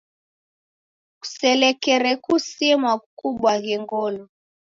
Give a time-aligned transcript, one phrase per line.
[1.19, 4.23] Kuselekere kusimwa kukubwaghe ngolo.